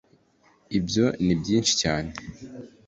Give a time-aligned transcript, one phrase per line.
[0.77, 2.11] ibyo ni byinshi cyane.